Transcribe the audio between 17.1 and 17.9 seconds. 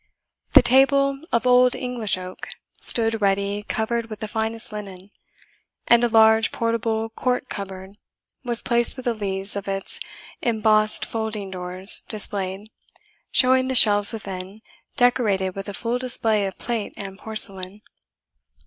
porcelain.